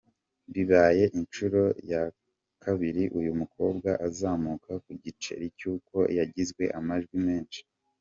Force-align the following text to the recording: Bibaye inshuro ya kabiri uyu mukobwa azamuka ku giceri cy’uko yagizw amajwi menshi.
Bibaye 0.53 1.03
inshuro 1.19 1.61
ya 1.91 2.03
kabiri 2.63 3.03
uyu 3.19 3.31
mukobwa 3.39 3.89
azamuka 4.07 4.71
ku 4.83 4.91
giceri 5.03 5.45
cy’uko 5.57 5.97
yagizw 6.17 6.59
amajwi 6.81 7.17
menshi. 7.27 7.61